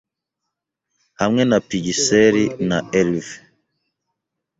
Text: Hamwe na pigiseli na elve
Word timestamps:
Hamwe 1.19 1.41
na 1.49 1.57
pigiseli 1.69 2.43
na 2.69 2.77
elve 3.01 3.35